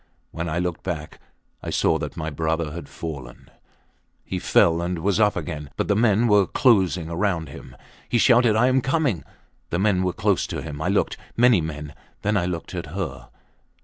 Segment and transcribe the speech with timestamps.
[0.31, 1.19] When I looked back
[1.61, 3.51] I saw that my brother had fallen.
[4.25, 7.75] He fell and was up again, but the men were closing round him.
[8.09, 9.23] He shouted, I am coming!
[9.69, 10.81] The men were close to him.
[10.81, 11.17] I looked.
[11.37, 11.93] Many men.
[12.23, 13.29] Then I looked at her.